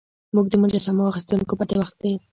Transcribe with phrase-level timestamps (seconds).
[0.35, 2.11] موږ د مجسمو اخیستونکو پتې واخیستې.